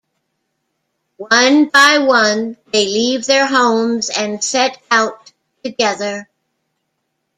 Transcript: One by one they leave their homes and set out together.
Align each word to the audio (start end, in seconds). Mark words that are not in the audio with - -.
One 1.17 1.65
by 1.69 1.99
one 1.99 2.57
they 2.73 2.87
leave 2.87 3.27
their 3.27 3.45
homes 3.45 4.09
and 4.09 4.43
set 4.43 4.81
out 4.89 5.31
together. 5.63 6.27